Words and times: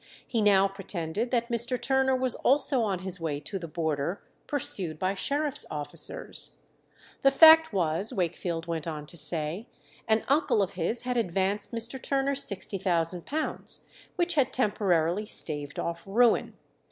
He 0.25 0.41
now 0.41 0.67
pretended 0.67 1.29
that 1.29 1.49
Mr. 1.51 1.79
Turner 1.79 2.15
was 2.15 2.33
also 2.37 2.81
on 2.81 3.03
his 3.05 3.19
way 3.19 3.39
to 3.41 3.59
the 3.59 3.67
border, 3.67 4.19
pursued 4.47 4.97
by 4.97 5.13
sheriffs' 5.13 5.63
officers. 5.69 6.53
The 7.21 7.29
fact 7.29 7.71
was, 7.71 8.11
Wakefield 8.11 8.65
went 8.65 8.87
on 8.87 9.05
to 9.05 9.15
say, 9.15 9.67
an 10.07 10.23
uncle 10.27 10.63
of 10.63 10.71
his 10.71 11.03
had 11.03 11.17
advanced 11.17 11.71
Mr. 11.71 12.01
Turner 12.01 12.33
£60,000, 12.33 13.79
which 14.15 14.33
had 14.33 14.51
temporarily 14.51 15.27
staved 15.27 15.77
off 15.77 16.01
ruin. 16.07 16.55